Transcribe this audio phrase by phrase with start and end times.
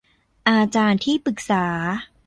[0.49, 1.65] อาจารย์ที่ปรึกษา